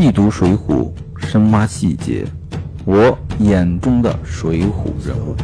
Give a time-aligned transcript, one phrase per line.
[0.00, 0.94] 细读《水浒》，
[1.26, 2.24] 深挖细节，
[2.86, 5.34] 我眼中的水浒人物。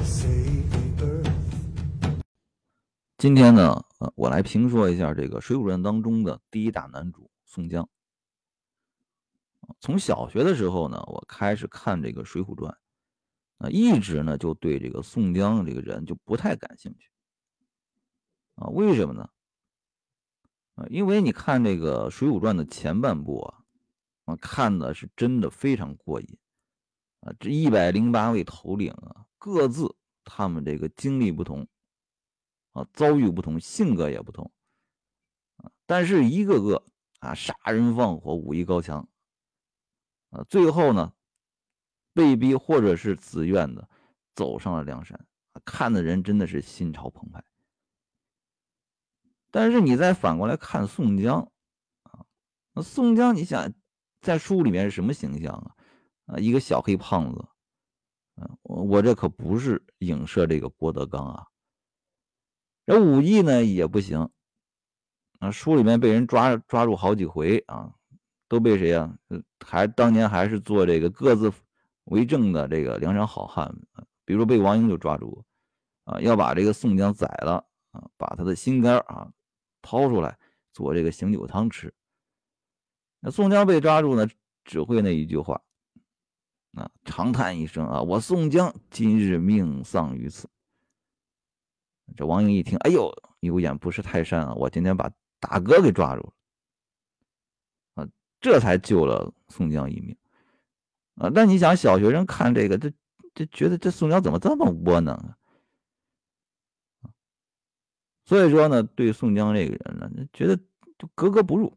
[3.19, 7.89] 今天呢，呃，我来评说一下这个《水浒传》当中的第一大男主宋江。
[9.81, 12.73] 从小学的时候呢，我开始看这个《水浒传》，
[13.67, 17.11] 啊，一直呢就对这个宋江这个人就不太感兴趣。
[18.55, 19.29] 啊，为什么呢？
[20.77, 23.64] 啊，因为你看这个《水浒传》的前半部啊。
[24.25, 26.39] 啊，看的是真的非常过瘾
[27.21, 27.33] 啊！
[27.39, 31.69] 这一百零八位头领啊，各自他们这个经历不同
[32.73, 34.51] 啊，遭遇不同，性格也不同
[35.57, 36.83] 啊，但是一个个
[37.21, 39.07] 啊，杀人放火，武艺高强
[40.31, 41.13] 啊，最后呢，
[42.15, 43.87] 被逼或者是自愿的
[44.35, 45.27] 走上了梁山，
[45.67, 47.45] 看的人真的是心潮澎湃。
[49.51, 51.53] 但是你再反过来看宋江
[52.05, 52.25] 啊，
[52.73, 53.71] 那宋江，你想？
[54.25, 55.77] 在书里面是什么形象啊？
[56.25, 57.47] 啊，一个小黑胖子，
[58.37, 61.47] 啊，我我这可不是影射这个郭德纲啊。
[62.87, 64.31] 这武艺呢也不行，
[65.41, 67.93] 啊，书里面被人抓抓住好几回啊，
[68.49, 69.15] 都被谁呀？
[69.63, 71.53] 还当年还是做这个各自
[72.05, 73.75] 为政的这个梁山好汉，
[74.25, 75.45] 比如说被王英就抓住，
[76.05, 79.31] 啊，要把这个宋江宰了啊，把他的心肝啊
[79.83, 80.39] 掏出来
[80.73, 81.93] 做这个醒酒汤吃。
[83.25, 84.29] 那宋江被抓住呢，
[84.65, 85.63] 只会那一句话，
[86.75, 90.47] 啊，长叹一声啊，我宋江今日命丧于此。
[92.15, 96.21] 这王英一听，哎呦，有眼不识泰山啊，我今天把大哥给抓住
[97.95, 98.09] 了，啊，
[98.43, 100.15] 这才救了宋江一命，
[101.15, 102.93] 啊，但你想，小学生看这个，这
[103.33, 107.11] 这觉得这宋江怎么这么窝囊啊？
[108.27, 110.55] 所以说呢，对宋江这个人呢，觉得
[110.99, 111.75] 就格格不入。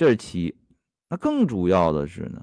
[0.00, 0.54] 这是其一，
[1.10, 2.42] 那更主要的是呢，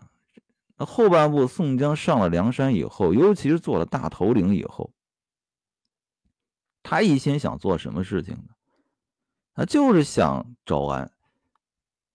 [0.76, 4.94] 那后半部宋江上了梁山以后，尤其是做了大头领以后，
[6.84, 8.50] 他一心想做什么事情呢？
[9.56, 11.12] 他就是想招安，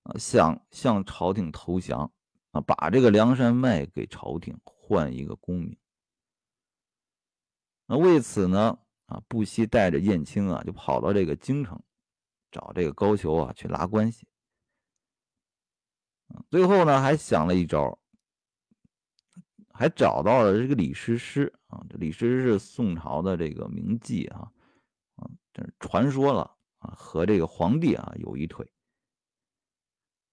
[0.05, 2.13] 啊，想向朝廷投降，
[2.53, 5.77] 啊，把这个梁山卖给朝廷，换一个功名。
[7.87, 11.83] 那为此呢，啊，不惜带着燕青啊，就跑到这个京城，
[12.53, 14.25] 找这个高俅啊去拉关系。
[16.51, 17.99] 最后呢，还想了一招，
[19.73, 21.85] 还找到了这个李师师啊。
[21.89, 24.51] 这李师师是宋朝的这个名妓啊，
[25.17, 25.29] 啊，
[25.81, 28.71] 传说了啊，和这个皇帝啊有一腿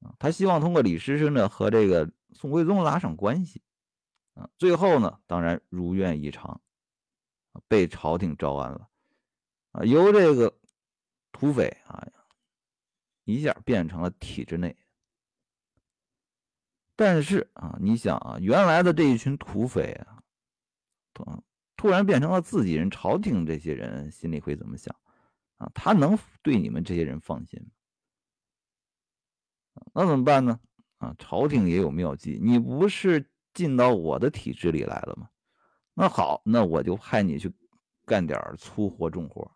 [0.01, 0.15] 啊。
[0.19, 3.61] 他希望通过李师师呢和这个宋徽宗拉上关系
[4.35, 4.49] 啊。
[4.57, 6.61] 最后呢，当然如愿以偿，
[7.67, 8.89] 被朝廷招安了
[9.71, 9.83] 啊。
[9.83, 10.57] 由这个
[11.31, 12.07] 土匪啊，
[13.25, 14.75] 一下变成了体制内。
[16.99, 20.21] 但是啊，你想啊，原来的这一群土匪啊，
[21.13, 21.43] 突
[21.77, 24.93] 突然变成了自己人，朝廷这些人心里会怎么想
[25.59, 25.71] 啊？
[25.73, 27.67] 他能对你们这些人放心吗？
[29.93, 30.59] 那怎么办呢？
[30.97, 35.29] 啊，朝廷也有妙计，你不是进到我的体制里来了吗？
[35.93, 37.49] 那好，那我就派你去
[38.05, 39.49] 干点粗活重活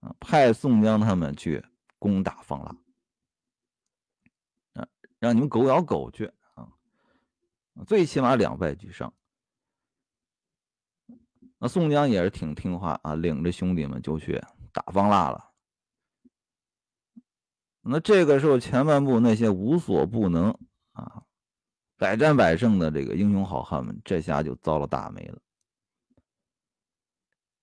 [0.00, 1.64] 啊，派宋江他们去
[2.00, 2.76] 攻打方腊
[4.82, 4.88] 啊，
[5.20, 6.28] 让你们狗咬狗去。
[7.86, 9.12] 最起码两败俱伤。
[11.58, 15.50] 那宋江也是挺听话啊，领着兄弟们就去打方腊了。
[17.80, 20.56] 那这个时候前半部那些无所不能
[20.92, 21.22] 啊、
[21.96, 25.40] 百战百胜的这个英雄好汉们，这下就遭了大霉了。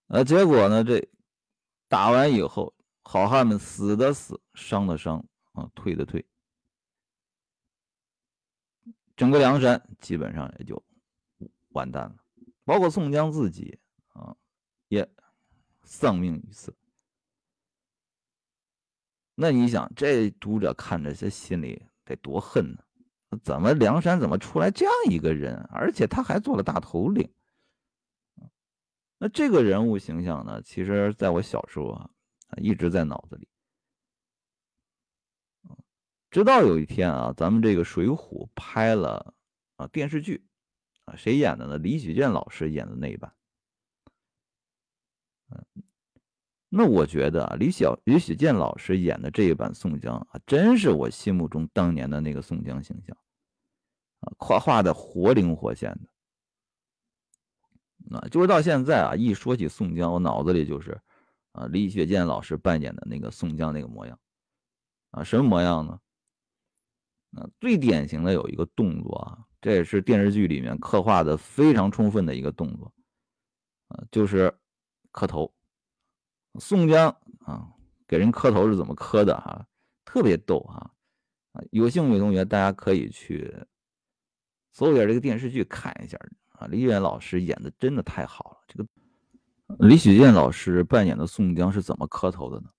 [0.08, 1.08] 呃，结果呢，这
[1.88, 6.26] 打完以后，好汉们死的死，伤的伤啊，退的退。
[9.20, 10.82] 整个梁山基本上也就
[11.72, 12.16] 完蛋了，
[12.64, 13.78] 包括宋江自己
[14.14, 14.34] 啊，
[14.88, 15.06] 也
[15.84, 16.74] 丧命于此。
[19.36, 23.38] 那你想，这读者看着，这心里得多恨呢？
[23.44, 27.30] 怎么梁山怎么出来这样一个人，而且他还做了大头领？
[29.18, 30.62] 那这个人物形象呢？
[30.62, 32.10] 其实在我小时候啊，
[32.56, 33.50] 一直在脑子里。
[36.32, 39.34] 直到有一天啊，咱们这个《水浒》拍了
[39.78, 40.46] 啊电视剧，
[41.06, 41.78] 啊谁演的呢？
[41.78, 43.34] 李雪健老师演的那一版。
[45.50, 45.66] 嗯，
[46.70, 53.18] 那我觉得啊，李小李雪健老师演的这一版宋江啊，真是我心目中当年的那个宋江形象，
[54.20, 56.02] 啊画画的活灵活现的。
[58.16, 61.02] 啊，就是到现在啊，一说起宋江，我脑子里就是
[61.54, 64.20] 啊李雪健老师扮演的那个宋江那个模样，
[65.10, 66.00] 啊什么模样呢？
[67.38, 72.92] 啊，最典型的有一个动作啊，这也是电视剧里面刻画的非常充分的一个动作，
[73.90, 74.54] 啊，就是
[75.12, 75.54] 磕头。
[76.60, 77.68] 宋江啊，
[78.08, 79.66] 给人磕头是怎么磕的哈？
[80.04, 80.90] 特别逗啊！
[81.52, 83.56] 啊，有兴趣的同学大家可以去
[84.72, 86.18] 搜一下这个电视剧看一下
[86.50, 86.66] 啊。
[86.66, 92.70] 李远老师演的真的太好了，这个李雪健老师扮演的宋江是怎么磕头的呢？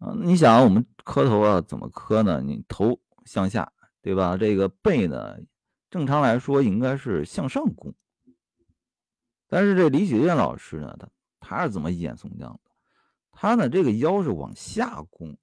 [0.00, 2.40] 啊，你想我们磕头啊，怎么磕呢？
[2.40, 3.70] 你头向下，
[4.00, 4.34] 对吧？
[4.36, 5.36] 这个背呢，
[5.90, 7.94] 正常来说应该是向上弓。
[9.46, 11.08] 但是这李雪健老师呢，他
[11.38, 12.70] 他是怎么演宋江的？
[13.30, 15.36] 他呢，这个腰是往下弓。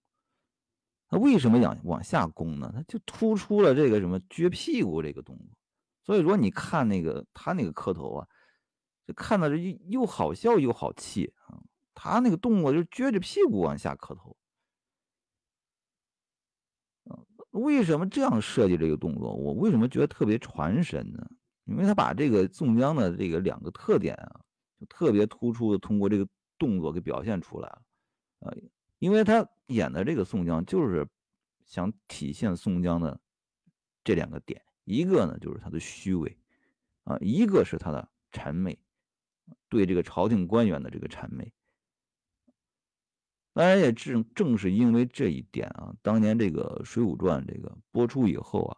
[1.07, 2.71] 他为什么往往下弓呢？
[2.75, 5.45] 他就突出了这个什么撅屁股这个动作。
[6.03, 8.27] 所以说，你看那个他那个磕头啊，
[9.05, 9.55] 就看到这
[9.87, 11.61] 又好笑又好气啊。
[11.93, 14.36] 他那个动作就撅着屁股往下磕头。
[17.57, 19.33] 为什么这样设计这个动作？
[19.33, 21.27] 我为什么觉得特别传神呢？
[21.65, 24.39] 因为他把这个宋江的这个两个特点啊，
[24.79, 26.27] 就特别突出的通过这个
[26.57, 27.81] 动作给表现出来了。
[28.39, 28.53] 啊，
[28.99, 31.05] 因为他演的这个宋江就是
[31.65, 33.19] 想体现宋江的
[34.03, 36.37] 这两个点，一个呢就是他的虚伪，
[37.03, 38.79] 啊，一个是他的谄媚，
[39.67, 41.51] 对这个朝廷官员的这个谄媚。
[43.57, 48.77] 当然，也正正是因为这一点啊，当年这个《水浒传》这个播出以后啊，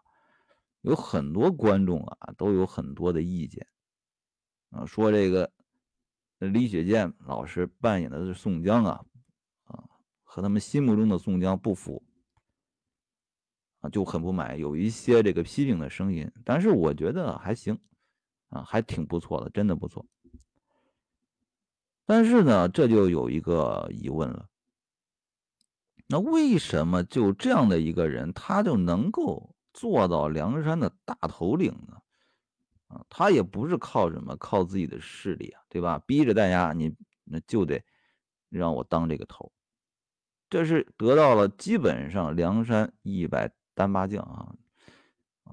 [0.84, 3.68] 有很多观众啊都有很多的意见
[4.70, 5.52] 啊，说这个
[6.38, 9.04] 李雪健老师扮演的是宋江啊，
[9.66, 9.84] 啊，
[10.24, 12.02] 和他们心目中的宋江不符
[13.82, 16.32] 啊，就很不满，有一些这个批评的声音。
[16.46, 17.78] 但是我觉得还行
[18.48, 20.06] 啊，还挺不错的，真的不错。
[22.06, 24.48] 但是呢，这就有一个疑问了。
[26.12, 32.02] 那为什么就这样的一个人，他就能够做到梁山的大头领呢？
[32.88, 36.02] 啊，他也不是靠什么，靠自己的势力啊，对吧？
[36.08, 36.96] 逼着大家，你
[37.26, 37.80] 那就得
[38.50, 39.52] 让我当这个头，
[40.50, 44.56] 这是得到了基本上梁山一百单八将啊，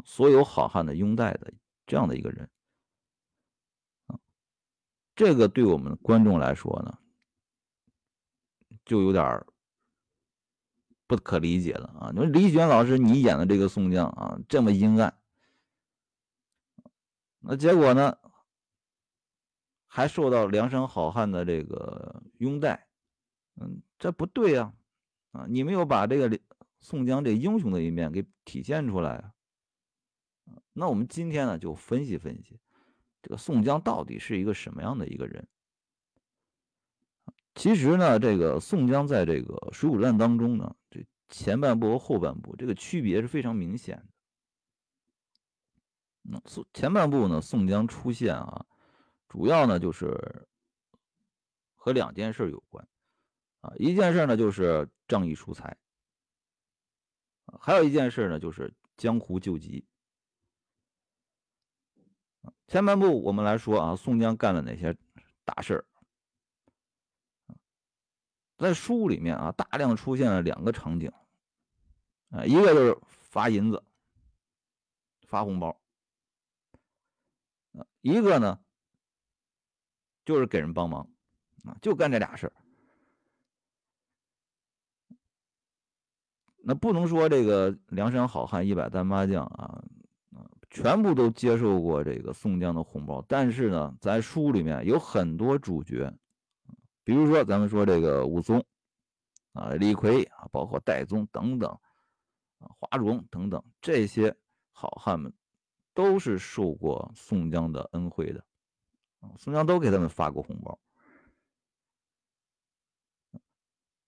[0.06, 1.52] 所有好汉的拥戴的
[1.86, 2.48] 这样的一个人，
[5.14, 6.98] 这个对我们观众来说呢，
[8.86, 9.44] 就有点
[11.06, 12.10] 不可理解了啊！
[12.12, 15.16] 你说李雪老师，你演的这个宋江啊，这么阴暗，
[17.38, 18.18] 那结果呢，
[19.86, 22.88] 还受到梁山好汉的这个拥戴，
[23.60, 24.72] 嗯，这不对呀！
[25.30, 26.38] 啊，你没有把这个
[26.80, 29.32] 宋江这英雄的一面给体现出来啊！
[30.72, 32.58] 那我们今天呢，就分析分析，
[33.22, 35.46] 这个宋江到底是一个什么样的一个人？
[37.56, 44.06] 其实呢，这个宋江在这个《水浒传》当中呢，这前半部和后半部这个区别是非常明显的。
[46.34, 48.66] 嗯，宋前半部呢，宋江出现啊，
[49.26, 50.46] 主要呢就是
[51.74, 52.86] 和两件事有关
[53.62, 55.74] 啊，一件事呢就是仗义疏财，
[57.58, 59.82] 还有一件事呢就是江湖救急。
[62.68, 64.94] 前半部我们来说啊，宋江干了哪些
[65.44, 65.84] 大事儿？
[68.58, 71.12] 在书里面啊，大量出现了两个场景，
[72.30, 73.82] 啊，一个就是发银子、
[75.26, 75.78] 发红包，
[77.72, 78.58] 啊，一个呢
[80.24, 81.06] 就是给人帮忙，
[81.64, 82.52] 啊，就干这俩事儿。
[86.56, 89.84] 那不能说这个梁山好汉一百单八将啊，
[90.34, 96.10] 啊，全部都接受过这个宋江的红包，但是呢，在书里面有很多主角。
[97.06, 98.66] 比如说，咱们说这个武松
[99.52, 101.70] 啊、李逵啊，包括戴宗等等
[102.58, 104.36] 啊、华容等等这些
[104.72, 105.32] 好汉们，
[105.94, 108.44] 都是受过宋江的恩惠的
[109.20, 109.30] 啊。
[109.38, 110.76] 宋江都给他们发过红包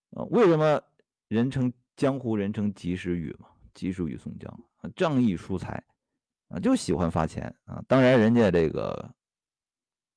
[0.09, 0.23] 啊。
[0.25, 0.83] 为什么
[1.29, 3.47] 人称江湖人称及时雨嘛？
[3.73, 4.59] 及时雨宋江
[4.93, 5.81] 仗义疏财
[6.49, 7.81] 啊，就喜欢发钱啊。
[7.87, 9.15] 当然，人家这个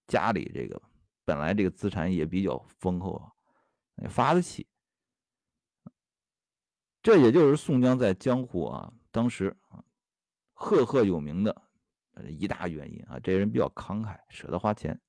[0.08, 0.82] 家里这个。
[1.24, 4.66] 本来这个资产也比较丰厚啊，发得起。
[7.02, 9.84] 这也就是宋江在江湖啊，当时啊
[10.52, 11.62] 赫赫有名的
[12.28, 13.18] 一大原因啊。
[13.18, 15.00] 这人比较慷慨，舍得花钱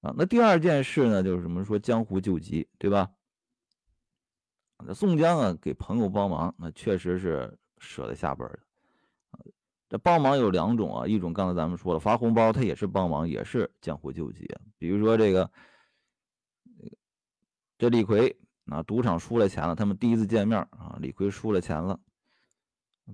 [0.00, 0.14] 啊。
[0.16, 3.12] 那第二件事呢，就是什么说江湖救急，对吧？
[4.82, 8.60] 那宋江啊给朋友帮忙，那确实是舍得下本的。
[9.90, 14.48] 这帮忙有两种啊，一种刚才咱们说了，发红包，他也是帮忙，也是江湖救急。
[14.78, 15.50] 比如说这个，
[17.76, 21.98] 这李逵啊，赌场输了钱了，他们第一次见面啊，李逵输了钱了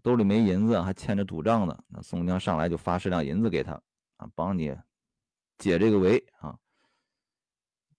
[0.02, 1.82] 兜里没银子，还欠着赌账呢。
[1.88, 3.72] 那宋江上来就发十两银子给他
[4.18, 4.76] 啊，帮你
[5.56, 6.58] 解这个围啊。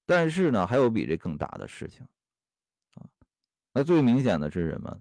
[0.06, 2.08] 但是呢，还有比这更大的事情
[2.94, 3.10] 啊。
[3.74, 4.96] 那最明显的是什么？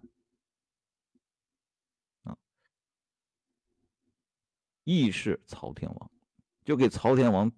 [4.86, 6.10] 义释曹天王，
[6.64, 7.50] 就给曹天王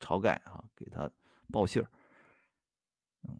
[0.00, 1.10] 晁盖啊，给他
[1.50, 1.88] 报信儿。
[3.22, 3.38] 嗯，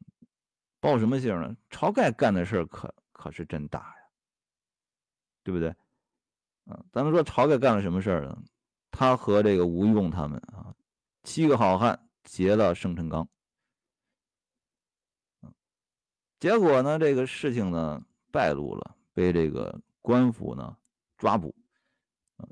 [0.80, 1.56] 报什么信儿呢？
[1.70, 3.96] 晁盖干的事儿可可是真大呀。
[5.44, 5.70] 对不对？
[6.66, 8.42] 啊，咱们说晁盖干了什么事儿呢？
[8.92, 10.72] 他和这个吴用他们啊，
[11.24, 13.26] 七个好汉劫了生辰纲，
[16.38, 20.76] 结果呢，这个事情呢败露了，被这个官府呢
[21.16, 21.52] 抓捕，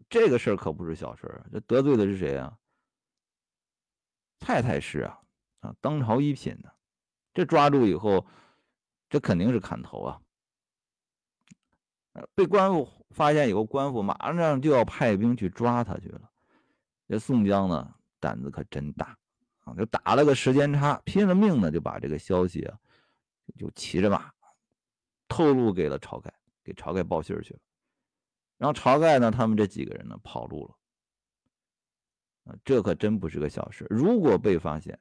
[0.08, 2.56] 这个事儿可不是小事儿，这得罪的是谁啊？
[4.38, 5.20] 太太师啊，
[5.60, 6.70] 啊，当朝一品呢，
[7.34, 8.26] 这抓住以后，
[9.08, 10.20] 这肯定是砍头啊。
[12.34, 16.30] 被官府发现以后，官府马上就要派兵去抓他去了。
[17.06, 19.16] 这宋江呢，胆子可真大
[19.60, 19.74] 啊！
[19.74, 22.78] 就打了个时间差，拼了命的就把这个消息啊，
[23.56, 24.32] 就骑着马
[25.28, 26.32] 透露给了晁盖，
[26.64, 27.60] 给晁盖报信去了。
[28.60, 30.68] 然后晁盖呢，他们这几个人呢，跑路
[32.44, 32.58] 了！
[32.62, 33.86] 这可真不是个小事。
[33.88, 34.98] 如果被发现，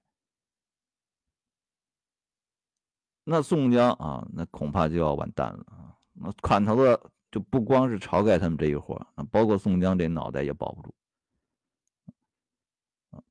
[3.26, 5.92] 那宋江啊，那恐怕就要完蛋了啊！
[6.14, 10.96] 那砍头的就不光是晁盖他们这一伙啊，包括宋江这脑袋也保不住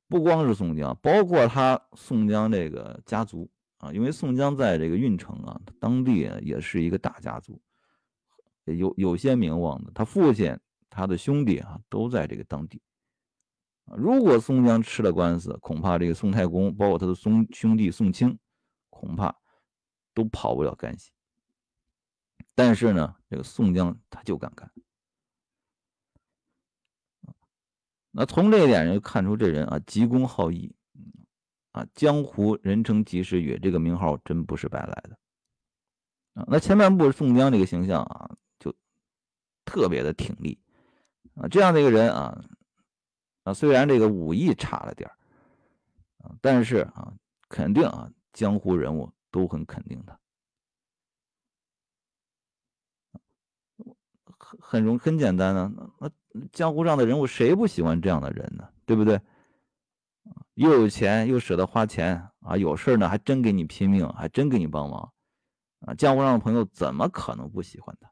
[0.07, 7.59] 不光是宋江，包括他宋江这个家族啊，因为宋江在这个郓城啊，当地也是一个大家族，
[8.65, 9.91] 有有些名望的。
[9.93, 10.57] 他父亲、
[10.89, 12.81] 他的兄弟啊，都在这个当地。
[13.85, 18.37] 如果宋江吃了官司，恐怕这个宋太公，包括他的兄兄弟宋清，
[18.89, 19.35] 恐怕
[20.13, 21.11] 都跑不了干系。
[22.53, 24.71] 但是呢，这个宋江他就敢干。
[28.11, 30.75] 那从这一点就看出这人啊，急公好义，
[31.71, 35.17] 啊，江湖人称及时雨，这个名号真不是白来的。
[36.33, 38.35] 啊，那前半部宋江这个形象啊，
[39.69, 40.57] 特别的挺立，
[41.35, 42.43] 啊，这样的一个人啊，
[43.43, 45.07] 啊，虽然这个武艺差了点
[46.23, 47.13] 啊，但是啊，
[47.47, 50.19] 肯定啊，江湖人物都很肯定他。
[54.25, 56.09] 很很容很简单呢，那
[56.51, 58.67] 江湖上的人物谁不喜欢这样的人呢？
[58.87, 59.21] 对不对？
[60.55, 65.13] 又有钱又舍得花钱啊，有事呢还真给你拼命，还真给你帮忙
[65.81, 65.93] 啊！
[65.93, 68.11] 江湖上的朋友怎么可能不喜欢他？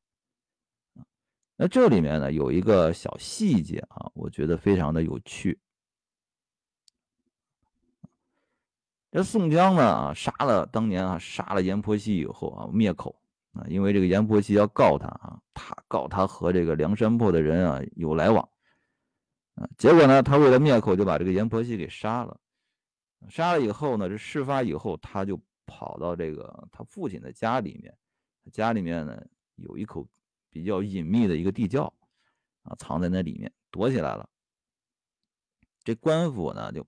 [1.57, 5.59] 那这里面呢有一个小细节啊，我觉得非常的有趣。
[9.11, 13.19] 这宋江呢啊，杀了当年啊杀了阎婆惜以后啊灭口。
[13.53, 18.47] 啊，因为这个阎婆惜要告他啊，他告他和这个梁山泊的人啊有来往，
[19.55, 22.39] 啊，结果呢，他为了灭口，就把这个阎婆惜给杀了。
[23.29, 27.97] 杀了以后呢，这事发以后，他就跑到这个他父亲的家里面，
[28.51, 29.19] 家里面呢
[29.55, 30.07] 有一口
[30.57, 31.93] 比较隐秘的一个地窖，
[32.63, 34.27] 啊，藏在那里面躲起来了。
[35.83, 36.85] 这官府呢，就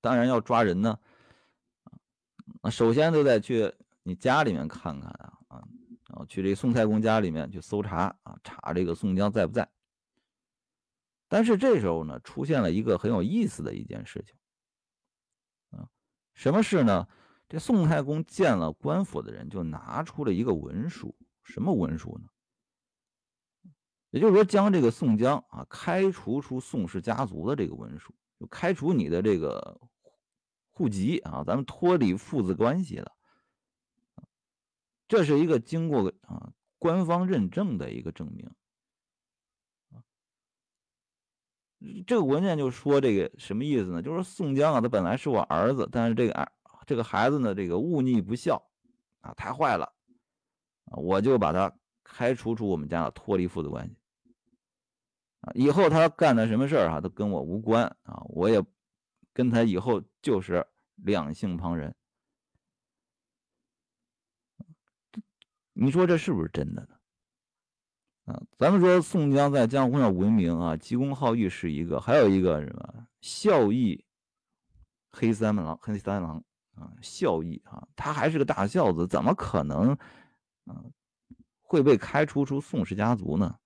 [0.00, 0.98] 当然要抓人呢，
[2.62, 5.68] 啊，首先都得去你家里面看看啊，啊。
[6.08, 9.66] 啊，去这宋太公家里面去搜查啊，查这个宋江在不在。
[11.26, 14.36] 但是这时候呢，出现了一个很有意思的一件事情。
[15.70, 15.88] 啊，
[16.34, 17.08] 什么事呢？
[17.48, 21.16] 这宋太公见了官府的人，就拿出了一个文书。
[21.44, 22.28] 什么文书呢？
[24.12, 29.80] 也就是说，将这个宋江啊开除出宋氏家族的这个文书，就开除你的这个
[30.70, 33.10] 户籍啊，咱们脱离父子关系了。
[35.08, 38.50] 这是一个经过啊官方认证的一个证明。
[42.06, 44.02] 这个文件就说这个什么意思呢？
[44.02, 46.52] 就是说宋江啊，他本来是我儿子，但是这个儿
[46.86, 48.62] 这个孩子呢，这个忤逆不孝
[49.20, 49.90] 啊，太坏了，
[50.84, 53.96] 我就把他开除出我们家了，脱离父子关系
[55.42, 55.52] 啊。
[55.54, 58.64] 以后他干的什么事儿啊，都跟我无关啊，我也
[59.32, 61.94] 跟他以后就是两性旁人。
[65.74, 66.88] 你说这是不是真的呢？
[68.24, 74.04] 啊，咱们说宋江在江湖上闻名啊，急公好义是一个，还有一个什么孝义
[75.10, 76.44] 黑三郎，黑三郎
[76.74, 79.92] 啊，孝义啊，他还是个大孝子，怎么可能
[80.66, 80.84] 啊
[81.62, 83.58] 会被开除出宋氏家族呢？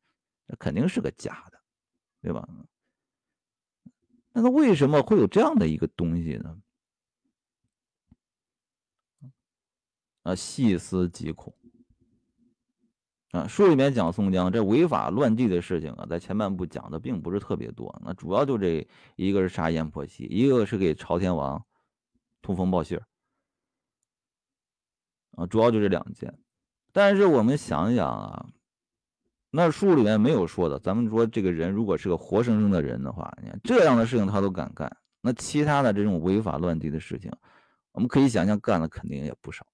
[0.46, 1.55] 那肯定是个假的，
[2.26, 2.48] 对吧？
[4.32, 6.60] 那他为什么会有这样的一个东西呢？
[10.24, 11.54] 啊，细思极恐。
[13.30, 21.64] 啊，书里面讲宋江这违法乱纪的事情啊，在前半部讲的并不是特别多，那主要就这一个是杀阎婆惜，一个是给朝天王
[22.42, 22.98] 通风报信
[25.36, 26.36] 啊，主要就这两件。
[26.90, 28.50] 但是我们想想啊。
[29.56, 37.32] 那书里面没有说的，咱们说这个人如果是个活生生的人的话，你看这样的事情他都敢干，那其他的这种违法乱纪的事情，
[37.92, 39.66] 我们可以想象干的肯定也不少。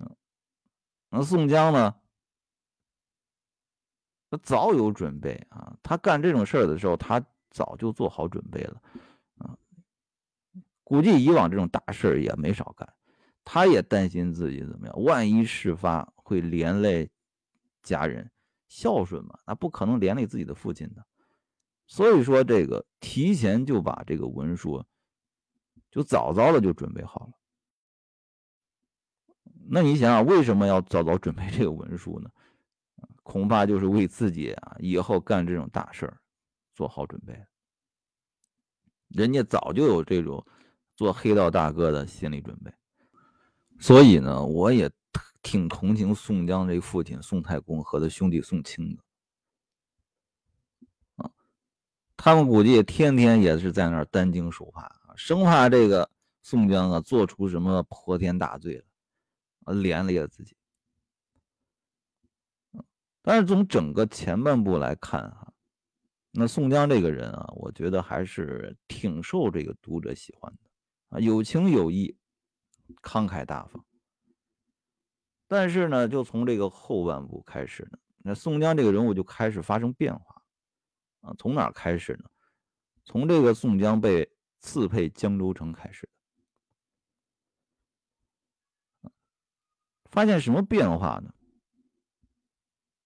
[0.00, 0.16] 嗯，
[1.08, 1.94] 那宋江呢，
[4.30, 8.82] 他早有准备啊，他干这种事儿的时候，他早就做好准备了
[9.38, 9.56] 啊。
[10.84, 12.86] 估计以往这种大事儿也没少干，
[13.46, 17.10] 他也担心自己怎么样，万一事发会连累。
[17.86, 18.28] 家人
[18.66, 21.06] 孝顺嘛，那不可能连累自己的父亲的，
[21.86, 24.84] 所以说这个提前就把这个文书
[25.88, 27.32] 就早早的就准备好了。
[29.68, 32.28] 那你想想，为什么要早早准备这个文书呢？
[33.22, 36.20] 恐怕就是为自己啊以后干这种大事儿
[36.74, 37.40] 做好准备。
[39.08, 40.44] 人家早就有这种
[40.96, 42.72] 做黑道大哥的心理准备，
[43.78, 44.90] 所以呢，我也。
[45.46, 49.04] 挺同情宋江这父亲宋太公和他兄弟宋清的
[51.14, 51.30] 啊，
[52.16, 56.10] 他们估计天天也是在那儿担惊受怕啊，生怕这个
[56.42, 58.76] 宋江啊做出什么泼天大罪
[59.66, 60.56] 了，连累了自己。
[63.22, 65.52] 但是从整个前半部来看啊，
[66.32, 70.70] 那宋江这个人啊，我觉得还是挺受这个读者喜欢的
[71.10, 72.16] 啊，有情有义，
[73.00, 73.84] 慷慨大方。
[75.48, 80.42] 但是呢，就从这个后半部开始呢，那宋江这个人物就开始发生变化，
[81.20, 82.24] 啊，从哪开始呢？
[83.04, 86.08] 从这个宋江被赐配江州城开始
[90.10, 91.32] 发现什么变化呢？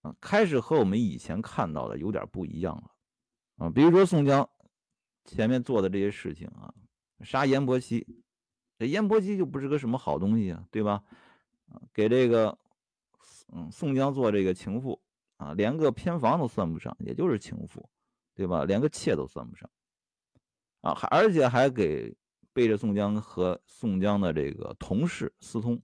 [0.01, 4.49] 啊，开始和我们以前看到的有点不一样了，啊，比如说宋江
[5.27, 6.73] 前面做的这些事情啊，
[7.21, 8.25] 杀阎婆惜，
[8.79, 11.05] 这阎婆惜就不是个什么好东西啊，对吧？
[11.93, 12.57] 给这个，
[13.53, 15.01] 嗯，宋江做这个情妇
[15.37, 17.89] 啊，连个偏房都算不上，也就是情妇，
[18.35, 18.65] 对吧？
[18.65, 19.69] 连个妾都算不上，
[20.81, 22.17] 啊，还而且还给
[22.53, 25.81] 背着宋江和宋江的这个同事私通，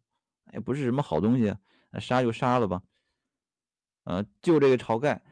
[0.52, 1.54] 也不是什么好东西，
[2.00, 2.82] 杀就杀了吧，
[4.04, 5.22] 啊，就这个晁盖，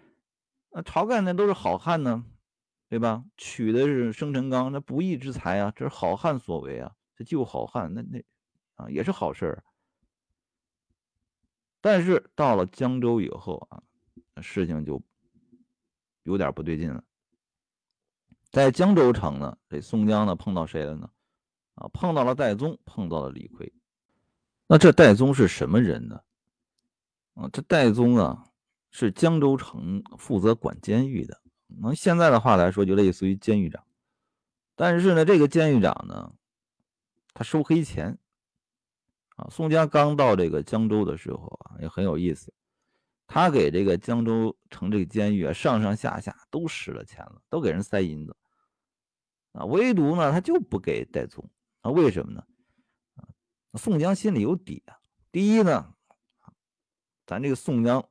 [0.71, 2.25] 那晁盖那都是好汉呢，
[2.89, 3.25] 对吧？
[3.37, 8.25] 娶的是生辰纲，那不义之财啊，这是好汉所为啊，这救好汉，那那
[8.75, 9.65] 啊也是好事儿。
[11.85, 13.83] 但是到了江州以后啊，
[14.41, 15.03] 事情就
[16.23, 17.05] 有点不对劲了。
[18.51, 21.11] 在江州城呢，这宋江呢碰到谁了呢？
[21.75, 23.71] 啊，碰到了戴宗，碰到了李逵。
[24.67, 26.23] 那这戴宗是什么人呢？
[27.35, 28.47] 啊，这戴宗啊
[28.91, 33.85] 是江州城负责管监狱的，那现在的话来说，就类似于监狱长。
[34.75, 36.33] 但是呢，这个监狱长呢，
[37.35, 38.19] 他收黑钱。
[39.35, 42.53] 啊，宋江刚到这个江州的时候啊，也很有意思。
[43.27, 48.37] 他给这个江州城这个监狱啊，上上下下都使了钱了，都给人塞银子。
[49.53, 51.49] 啊，唯独呢，他就不给戴宗。
[51.81, 52.45] 啊，为什么呢？
[53.17, 53.27] 啊，
[53.75, 54.97] 宋江心里有底啊。
[55.33, 55.95] 第一呢，
[57.27, 58.07] 咱这个宋江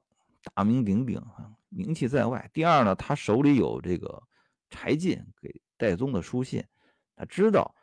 [0.53, 2.49] 大名鼎鼎啊，名气在外。
[2.51, 4.21] 第二呢，他手里有这个
[4.69, 6.65] 柴进给戴宗的书信，
[7.15, 7.73] 他知道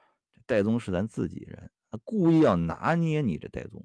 [0.47, 1.71] 戴宗是咱自己人。
[1.91, 3.85] 他故意要拿捏你这戴宗，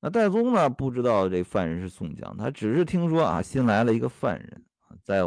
[0.00, 0.68] 那戴宗呢？
[0.68, 4.66] 不知道这犯人是宋江，他只是听说啊，新来了一个犯人
[5.02, 5.22] 在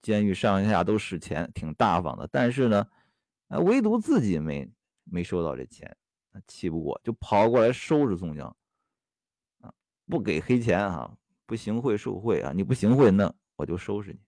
[0.00, 2.28] 监狱上下都使钱，挺大方的。
[2.30, 2.86] 但是呢，
[3.48, 4.70] 啊，唯独自己没
[5.02, 5.96] 没收到这钱，
[6.46, 8.56] 气不过，就跑过来收拾宋江，
[9.60, 9.74] 啊，
[10.06, 14.20] 不给黑钱哈，不行贿受贿啊，你不行贿，那我就收拾你。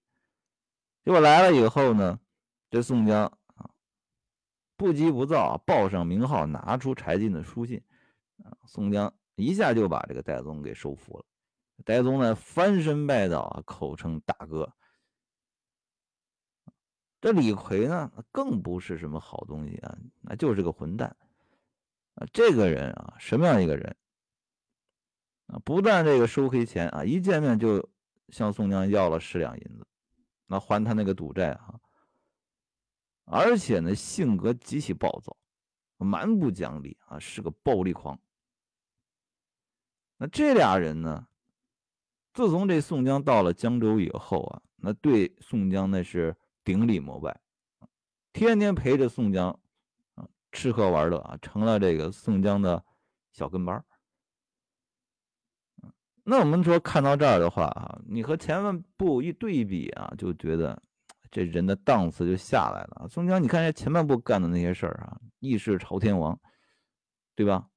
[1.04, 2.18] 结果来了以后呢，
[2.68, 3.32] 这宋江。
[4.76, 7.82] 不急不躁，报上名号，拿出柴进的书信，
[8.44, 11.24] 啊，宋江一下就把这个戴宗给收服了。
[11.84, 14.72] 戴宗呢，翻身拜倒，口称大哥。
[17.20, 21.16] 这李逵呢，更不是什么好东西啊，那就是个混蛋
[22.14, 22.26] 啊。
[22.32, 23.96] 这个人啊，什么样一个人
[25.46, 25.58] 啊？
[25.64, 27.88] 不但这个收黑钱啊，一见面就
[28.28, 29.86] 向宋江要了十两银子，
[30.46, 31.80] 那还他那个赌债啊。
[33.26, 35.36] 而且呢，性格极其暴躁，
[35.98, 38.18] 蛮不讲理啊，是个暴力狂。
[40.16, 41.26] 那这俩人呢，
[42.32, 46.34] 自从这宋江到了江州以后啊，那对宋江那是
[46.64, 47.38] 顶礼膜拜，
[48.32, 49.50] 天天陪着宋江
[50.14, 52.82] 啊吃喝玩乐啊，成了这个宋江的
[53.32, 53.84] 小跟班
[56.28, 60.82] 那我们说看到这儿的话啊，你和前半部一对比啊，就觉得
[61.36, 63.06] 这人的档次就下来了。
[63.10, 66.40] 宋江，你看这前半部干的那些事儿啊，义释朝天王，
[67.34, 67.68] 对吧？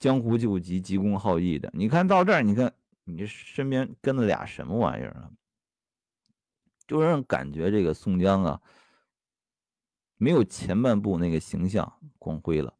[0.00, 5.30] 江湖救急、急公好义的，你看到这儿，你看你身边跟了俩什么玩意儿啊？
[6.88, 8.60] 就让人感觉这个宋江啊，
[10.16, 12.74] 没有前半部那个形象光辉了。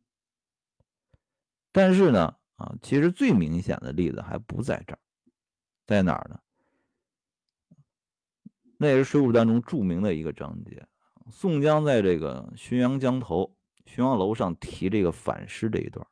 [1.70, 4.98] 但是呢，啊，其实最明显的例子还不在这儿，
[5.86, 6.40] 在哪儿呢？
[8.82, 10.88] 那也是《水浒》当中著名的一个章节，
[11.30, 16.06] 宋江在这个浔阳江头、浔阳楼上提这个反诗这一段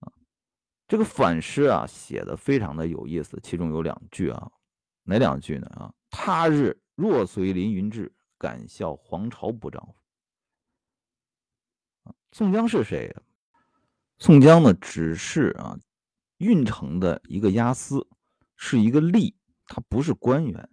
[0.00, 0.12] 啊，
[0.86, 4.52] 这个反诗啊写的非常的有意思，其中有两句啊。
[5.04, 5.66] 哪两句呢？
[5.68, 9.94] 啊，他日若随凌云志，敢笑黄巢不丈夫。
[12.32, 13.22] 宋江是谁呀？
[14.18, 15.78] 宋江呢，只是啊，
[16.36, 18.06] 郓城的一个押司，
[18.54, 19.32] 是一个吏，
[19.68, 20.68] 他不是官员。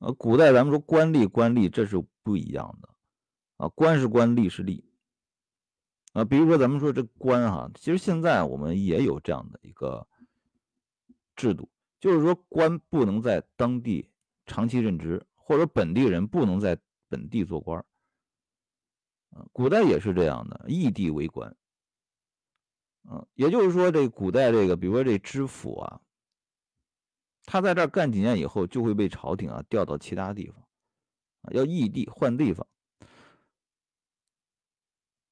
[0.00, 2.88] 呃，古代咱们说官吏，官吏这是不一样的
[3.58, 4.82] 啊，官是官，吏是吏。
[6.14, 10.08] 啊，比如说咱们说这官哈，其实现在我们也有这样的一个
[11.36, 11.70] 制度。
[12.00, 14.08] 就是说，官不能在当地
[14.46, 17.84] 长期任职，或者本地人不能在本地做官
[19.52, 21.56] 古代也是这样的，异地为官。
[23.10, 26.00] 嗯，也就是说，这古代这个，比如说这知府啊，
[27.50, 30.62] 他在这儿干几年以后，就会被朝廷啊调到其他地方，
[31.50, 32.66] 要异地换地方。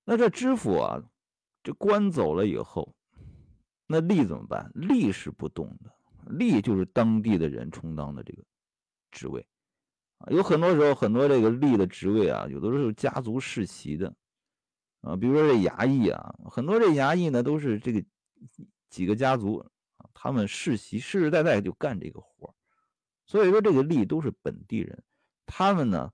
[0.07, 1.02] 那这知府啊，
[1.62, 2.94] 这官走了以后，
[3.87, 4.72] 那吏怎么办？
[4.74, 5.92] 吏是不动的。
[6.24, 8.42] 吏就是当地的人充当的这个
[9.11, 9.46] 职位，
[10.29, 14.16] 有很多时候很多这个吏的职位啊，有的时候家族世袭的
[15.02, 18.02] 啊，比如说这衙役啊，很多这衙役呢都是这个
[18.88, 19.62] 几个家族，
[20.18, 22.55] 他们世袭世世代代就干这个活
[23.26, 25.05] 所以说这个吏都是本地人，
[25.44, 26.11] 他们呢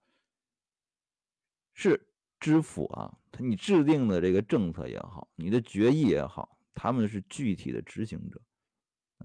[1.73, 2.09] 是
[2.41, 8.43] 知府啊，你制定的这个政策也好，你的决议也好，他们是具体的执行者。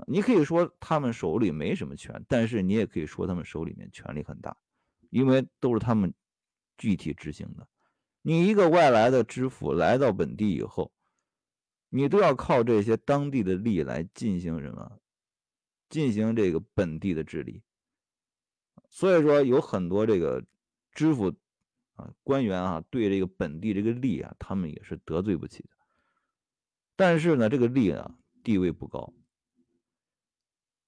[0.06, 4.56] 你可以说他们手里没什么权，但是你也可以说他们手里面权力很大，
[5.10, 6.14] 因为都是他们
[6.78, 7.68] 具体执行的。
[8.22, 10.92] 你一个外来的知府来到本地以后，
[11.90, 15.00] 你都要靠这些当地的吏来进行什么？
[15.90, 17.64] 进行这个本地的治理。
[18.90, 20.44] 所以说有很多这个
[20.92, 21.34] 知府
[21.96, 25.70] 啊官员啊，对这个本地这个吏啊，他们也是得罪不起的。
[26.96, 29.14] 但是呢，这个吏啊地位不高。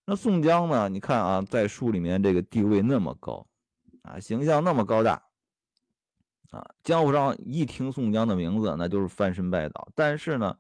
[0.06, 0.90] 那宋江呢？
[0.90, 3.48] 你看啊，在书里面这个地位那么高，
[4.02, 5.24] 啊，形象那么高大，
[6.50, 9.92] 啊，江湖上一听宋江的名字，那就是翻身拜倒。
[9.94, 10.58] 但是呢，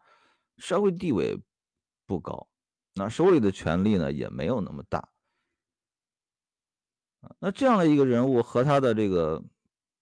[0.59, 1.41] 社会地位
[2.05, 2.47] 不高，
[2.93, 5.09] 那手里的权力呢也没有那么大。
[7.39, 9.43] 那这样的一个人物和他的这个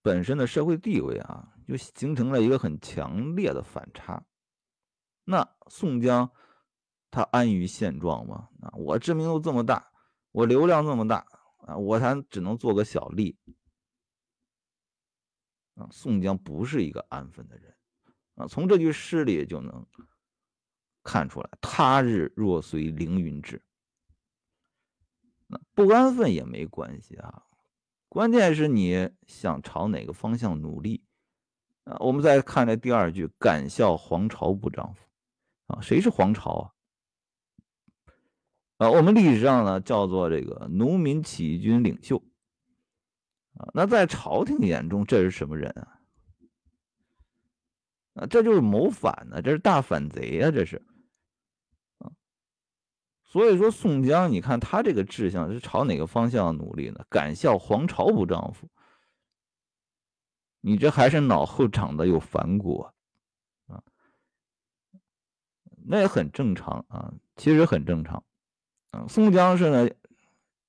[0.02, 4.26] 本身的社会地位啊，就形成了一个很强烈的反差。
[5.24, 6.30] 那宋江。
[7.10, 8.50] 他安于现状吗？
[8.62, 9.90] 啊，我知名度这么大，
[10.34, 11.26] 我流量这么大
[11.60, 13.34] 啊，我还只能做个小吏
[15.76, 15.88] 啊。
[15.90, 17.74] 宋江不是一个安分的人
[18.36, 19.88] 啊，从这句诗里就能
[21.08, 21.50] 看出来。
[21.62, 23.62] 他日若随凌云志，
[25.48, 27.44] 那不安分也没关系啊，
[28.10, 31.06] 关键是你想朝哪个方向努力
[31.86, 31.96] 啊。
[32.02, 35.06] 我们再看这第二句，敢笑黄巢不丈夫
[35.68, 36.74] 啊，谁是黄巢啊？
[38.80, 42.22] 啊，我们历史上呢叫做这个农民起义军领袖
[43.54, 46.02] 啊，那在朝廷眼中这是什么人啊？
[48.16, 50.86] 啊，这就是谋反呢，这是大反贼啊，这是。
[53.38, 57.06] 所以说宋江，你看他这个志向是朝哪个方向努力呢？
[57.08, 58.68] 敢笑黄巢不丈夫，
[60.60, 62.82] 你这还是脑后长的有反骨
[63.68, 63.84] 啊？
[65.86, 68.16] 那也很正常啊，其实很正常。
[68.90, 69.88] 啊宋江是呢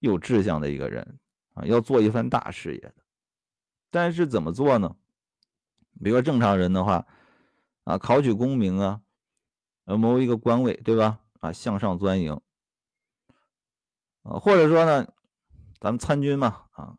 [0.01, 1.19] 有志向的一个人
[1.55, 2.95] 啊，要做一番大事业的。
[3.91, 4.95] 但是怎么做呢？
[6.05, 7.07] 比如说正常人的话
[7.85, 9.01] 啊，考取功名啊，
[9.87, 11.19] 呃，谋一个官位，对吧？
[11.41, 12.39] 啊，向上钻营
[14.29, 15.11] 啊，或者说呢，
[15.81, 16.95] 咱们参军嘛啊，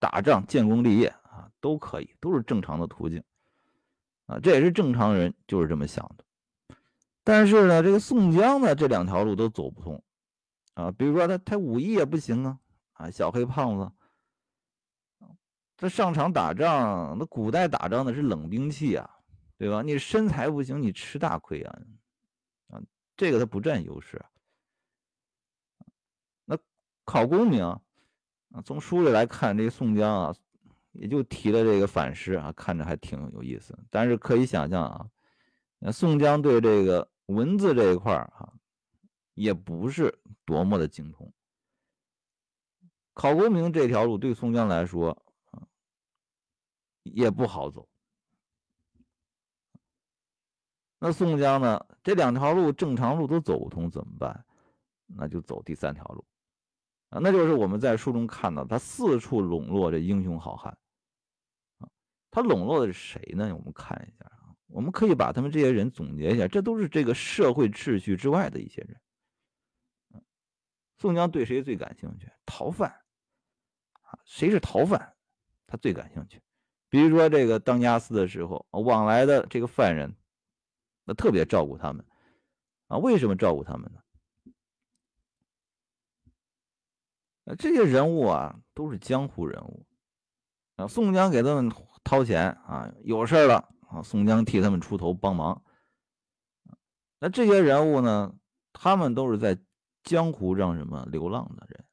[0.00, 3.22] 打仗建功立业啊，都可以，都是正常的途径
[4.26, 6.24] 啊，这也是正常人就是这么想的。
[7.22, 10.02] 但是呢，这个宋江呢，这两条路都走不通，
[10.74, 12.58] 啊，比如说他他武艺也不行啊，
[12.94, 13.92] 啊，小黑胖子，
[15.76, 19.08] 这上场打仗，那古代打仗的是冷兵器啊，
[19.56, 19.82] 对吧？
[19.82, 21.78] 你身材不行，你吃大亏啊，
[23.16, 24.20] 这个他不占优势。
[27.04, 30.34] 考功名啊，从书里来看，这宋江啊，
[30.92, 33.78] 也就提了这个反诗啊，看着还挺有意思。
[33.90, 38.52] 但是可以想象啊，宋江对这个文字这一块儿啊，
[39.34, 41.32] 也不是多么的精通。
[43.14, 45.10] 考功名这条路对宋江来说
[45.50, 45.66] 啊，
[47.02, 47.88] 也不好走。
[50.98, 51.84] 那宋江呢？
[52.04, 54.44] 这两条路正常路都走不通，怎么办？
[55.06, 56.24] 那就走第三条路
[57.12, 60.76] 啊，那就是我们在书中看到他四处笼络着英雄好汉
[61.78, 61.88] 啊。
[62.30, 63.54] 他笼络的是谁呢？
[63.54, 68.98] 我们看一下啊，我们可以把他们这些人总结一下，这都是这个社会秩序之外的一些人。
[70.96, 72.32] 宋江对谁最感兴趣？
[72.46, 72.90] 逃犯
[73.92, 75.14] 啊，谁是逃犯，
[75.66, 76.40] 他最感兴趣。
[76.88, 80.14] 比如说这个当押司的时候，往来的这个犯人。
[81.04, 82.06] 那特别照顾他们，
[82.86, 84.00] 啊，为什么照顾他们呢？
[87.58, 89.86] 这些人物啊，都是江湖人物，
[90.76, 91.72] 啊，宋江给他们
[92.04, 95.62] 掏钱啊，有事了啊，宋江替他们出头帮忙。
[97.18, 98.34] 那这些人物呢，
[98.72, 99.58] 他们都是在
[100.02, 101.84] 江湖上什么流浪的人，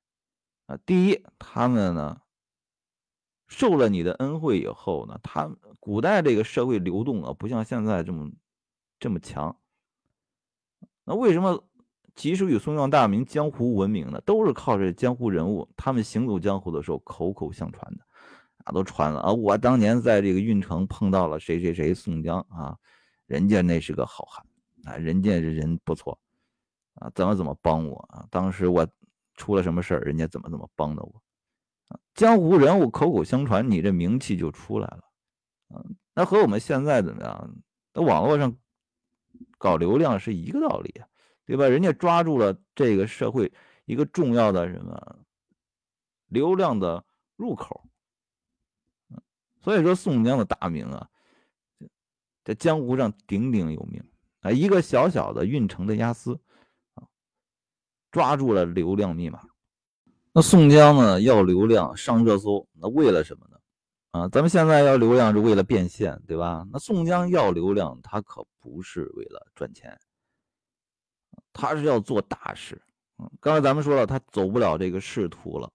[0.68, 2.22] 啊，第一，他们呢，
[3.48, 8.30] 受了你的恩惠以后呢，他古代这个社会流动啊，不像现在这么。
[9.02, 9.58] 这么强，
[11.06, 11.69] 那为什么
[12.20, 14.20] 即使与宋江大名、江湖闻名的？
[14.26, 18.06] 都是靠这江湖人物，他们行走江湖的时候口口相传的，
[18.66, 19.32] 啊，都传了啊！
[19.32, 22.78] 我当年在这个运城碰到了谁谁谁，宋江啊，
[23.26, 24.46] 人家那是个好汉
[24.84, 26.20] 啊，人家这人不错
[26.96, 28.28] 啊，怎么怎么帮我啊？
[28.30, 28.86] 当时我
[29.36, 31.22] 出了什么事儿，人家怎么怎么帮的我？
[32.16, 35.04] 江湖人物口口相传，你这名气就出来了
[35.70, 35.80] 啊！
[36.14, 37.56] 那和我们现在怎么样？
[37.94, 38.54] 那网络上。
[39.58, 41.08] 搞流量是一个道理啊，
[41.50, 41.68] 对吧？
[41.68, 43.52] 人家抓住了这个社会
[43.86, 45.18] 一个重要的什么
[46.28, 47.04] 流量的
[47.36, 47.84] 入口，
[49.60, 51.10] 所以说宋江的大名啊，
[52.44, 54.00] 在江湖上鼎鼎有名
[54.42, 54.52] 啊。
[54.52, 56.40] 一个小小的运城的押司
[56.94, 57.08] 啊，
[58.12, 59.42] 抓住了流量密码。
[60.32, 63.60] 那宋江呢，要流量上热搜，那为了什么呢？
[64.12, 66.64] 啊，咱们现在要流量是为了变现，对吧？
[66.72, 70.00] 那宋江要流量，他可不是为了赚钱，
[71.54, 72.82] 他是要做大事。
[73.18, 75.72] 嗯，刚才咱们说了，他走不了这个仕途了，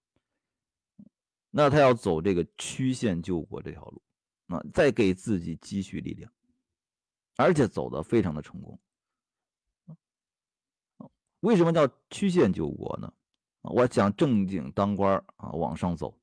[1.49, 4.01] 那他要走这个曲线救国这条路，
[4.47, 6.31] 啊，再给自己积蓄力量，
[7.37, 8.79] 而且走的非常的成功。
[11.41, 13.13] 为什么叫曲线救国呢？
[13.61, 16.17] 我讲正经当官啊，往上走，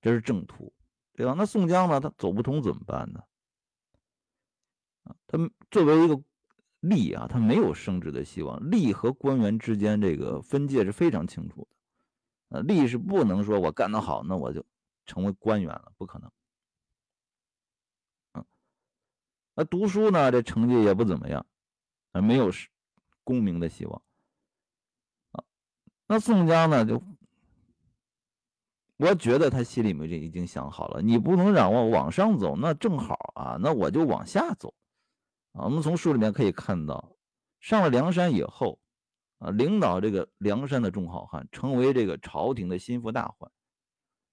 [0.00, 0.72] 这是正途。
[1.14, 1.34] 对吧？
[1.36, 1.98] 那宋江呢？
[1.98, 3.20] 他走不通怎么办呢？
[5.02, 5.36] 啊，他
[5.68, 6.22] 作为一个
[6.80, 8.60] 吏啊，他没有升职的希望。
[8.70, 12.58] 吏和官员之间这个分界是非常清楚的。
[12.58, 14.64] 呃，吏是不能说我干得好，那我就
[15.06, 16.30] 成为官员了，不可能。
[18.34, 18.44] 嗯，
[19.54, 21.44] 那读书呢，这成绩也不怎么样，
[22.12, 22.68] 啊，没有是
[23.24, 24.02] 功名的希望。
[25.32, 25.44] 啊，
[26.06, 27.02] 那宋江呢，就。
[29.00, 34.74] 我觉得他心里面就已经想好了，你不能让我往上走，那正好啊，那我就往下走，
[35.64, 37.16] 我们从书里面可以看到，
[37.60, 38.78] 上了梁山以后，
[39.38, 43.50] 啊，领导这个梁山的众好汉，成为这个朝廷的心腹大患，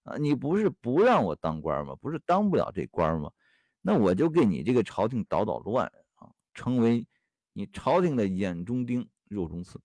[0.04, 1.96] 啊，你不是不让我当官吗？
[1.96, 3.32] 不是当不了这官吗？
[3.82, 7.08] 那我就给你这个朝廷捣捣乱啊，成为
[7.54, 9.80] 你朝廷的眼中钉、肉中刺。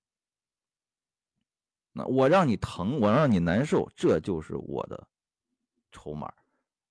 [1.93, 5.09] 那我让你疼，我让你难受，这就是我的
[5.91, 6.29] 筹码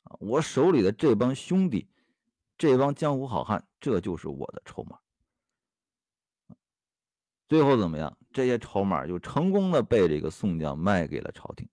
[0.03, 0.17] 啊！
[0.19, 1.87] 我手里的这帮兄弟，
[2.57, 4.99] 这帮江湖好汉，这就是我的筹码。
[7.47, 8.15] 最后怎么样？
[8.31, 11.67] 这些筹码就成功的被这个宋江卖给了朝廷，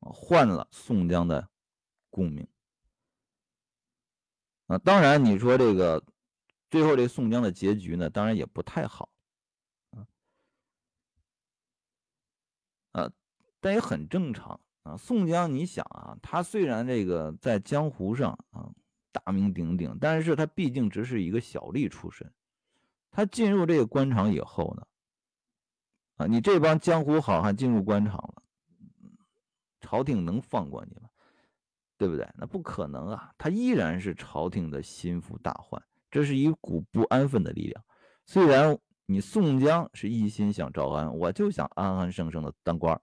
[0.00, 1.50] 换了宋江的
[2.08, 2.48] 功名。
[4.68, 6.02] 啊，当然你说这个
[6.70, 9.10] 最后这宋江的结局呢，当然也不太好。
[12.92, 13.12] 啊，
[13.60, 14.96] 但也很正常啊。
[14.96, 18.72] 宋江，你想啊，他虽然这个在江湖上啊
[19.12, 22.32] 大名鼎鼎，但是他毕竟只是一个小吏出身。
[23.10, 24.86] 他进入这个官场以后呢，
[26.16, 28.42] 啊，你这帮江湖好汉进入官场了，
[29.80, 31.08] 朝廷能放过你吗？
[31.96, 32.28] 对不对？
[32.34, 37.84] 那不可能啊，他依然是朝廷的心腹大患，这是一股不安分的力量。
[38.26, 38.78] 虽然。
[39.06, 42.98] 你宋江是一心想招安，我就想安安生生的当官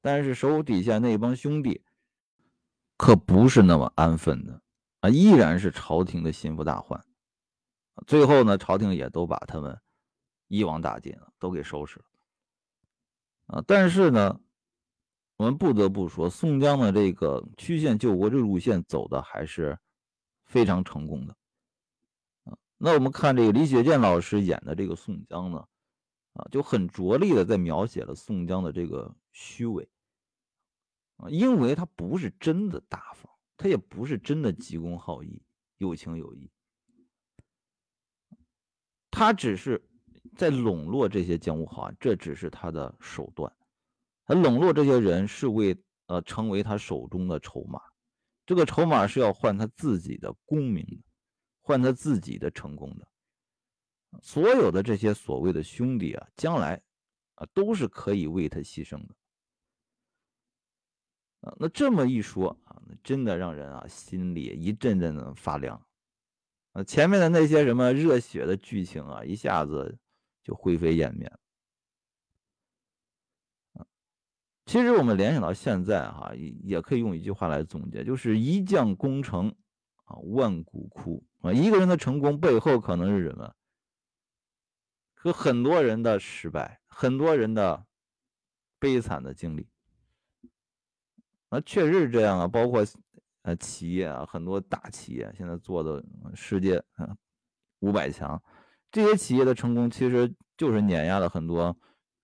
[0.00, 1.82] 但是手底下那帮兄弟
[2.96, 4.62] 可不是那么安分的
[5.00, 7.04] 啊，依然是朝廷的心腹大患。
[8.06, 9.78] 最后呢，朝廷也都把他们
[10.48, 12.04] 一网打尽了，都给收拾了。
[13.46, 14.40] 啊，但是呢，
[15.36, 19.78] 我们不得不说，宋江的这个曲线救国这路线走的还是
[20.44, 21.36] 非常成功的。
[22.44, 25.66] 啊，那我们看这个李雪健老师演的这个宋江呢，
[26.34, 29.88] 啊，就很着力的在描写了宋江的这个虚伪。
[31.16, 33.29] 啊，因为他不是真的大方，
[33.60, 35.42] 他也不是真的急公好义、
[35.76, 36.50] 有情有义，
[39.10, 39.86] 他只是
[40.34, 43.54] 在笼络这些江湖好汉，这只是他的手段。
[44.24, 47.78] 他笼络这些人是为呃成为他手中的筹码，
[48.46, 51.04] 这个筹码是要换他自己的功名的，
[51.60, 53.06] 换他自己的成功的。
[54.22, 56.82] 所有的这些所谓的兄弟啊，将来
[57.34, 59.14] 啊都是可以为他牺牲的。
[61.40, 65.80] 啊，那这么一说啊，那真的让人啊心里一阵阵的发凉。
[66.72, 69.98] 啊，前面的那些什么热血的剧情啊，一下子
[70.44, 71.30] 就灰飞烟灭。
[74.66, 79.48] 其实我们联想到现在哈，也也可以用一句话来总结，就是一将功成
[80.04, 81.52] 啊，万骨枯啊。
[81.52, 83.52] 一个人的成功背后可能是什么？
[85.14, 87.84] 和很多人的失败，很多人的
[88.78, 89.68] 悲惨的经历。
[91.52, 92.86] 那确实是这样啊，包括
[93.42, 96.00] 呃企业啊，很多大企业现在做的
[96.32, 96.80] 世界
[97.80, 98.40] 五百强，
[98.92, 101.76] 这些企业的成功其实就是碾压了很多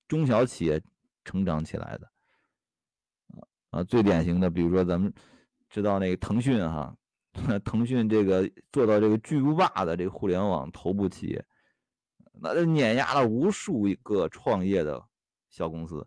[0.07, 0.81] 中小企业
[1.25, 2.09] 成长起来的。
[3.71, 5.13] 啊最典型的，比如说咱们
[5.69, 6.97] 知道那个腾讯哈，
[7.65, 11.45] 腾讯这个做到这个巨无霸的这个互联网头部企业，
[12.35, 15.05] 那就碾压了无数一个创业的
[15.51, 16.07] 小公司。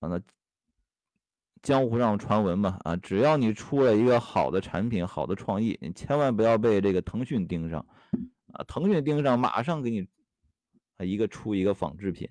[0.00, 0.20] 啊，那。
[1.62, 7.86] 江湖上传闻嘛，啊，只要你出了一个好的产品、好的创意，你千万不要被这个腾讯盯上，
[8.52, 10.04] 啊，腾讯盯上，马上给你
[10.96, 12.28] 啊一个出一个仿制品，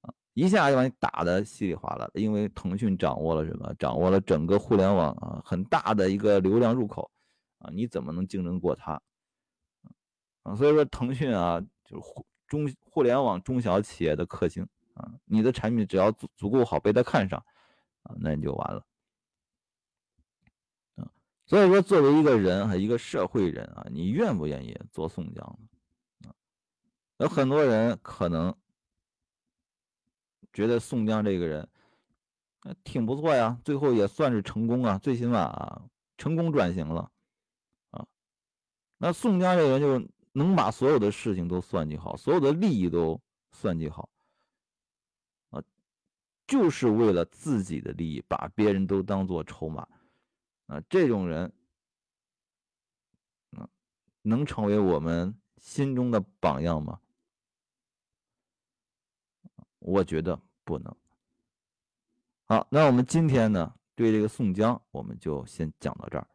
[0.00, 3.70] 啊，一下就把你打的稀里哗啦，因为腾讯掌握了什么？
[3.78, 7.10] 掌握了整个互联网啊很大的一个流量入口，
[7.58, 8.92] 啊，你怎么能竞争过它？
[10.42, 17.44] 啊，所以说腾讯啊，就是互中互联网中小企业的克星啊，你的产品只要足足够好，被他看上。
[18.02, 18.84] 啊，那你就完了，
[20.96, 21.10] 啊，
[21.46, 25.58] 所以说作为一个人啊，一个社会人啊，你愿不愿意做宋江
[26.18, 26.28] 呢？
[26.28, 26.34] 啊，
[27.18, 28.54] 有很多人可能
[30.52, 31.68] 觉得宋江这个人
[32.84, 35.82] 挺不错呀，最后也算是成功啊，最起码啊，
[36.16, 37.10] 成功转型了，
[37.90, 38.06] 啊，
[38.98, 43.20] 那宋江这个人就能把所有的事情都算计好，所有的利益都
[43.52, 44.08] 算计好。
[46.52, 49.88] 就是为了自己的利益，把别人都当做筹码，
[50.66, 51.50] 啊，这种人，
[53.52, 53.66] 嗯，
[54.20, 57.00] 能成为我们心中的榜样吗？
[59.78, 60.94] 我觉得不能。
[62.44, 66.28] 好，那我们今天呢，对这个宋江，我们就先讲到这儿。